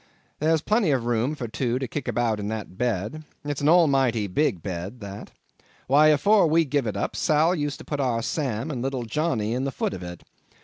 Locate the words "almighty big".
3.69-4.63